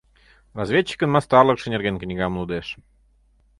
[0.59, 2.67] Разведчикын мастарлыкше нерген книгам лудеш.